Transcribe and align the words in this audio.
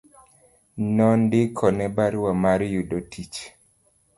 Nondikone 0.95 1.85
barua 1.95 2.31
mar 2.43 2.59
yudo 2.73 2.97
tich 3.11 3.37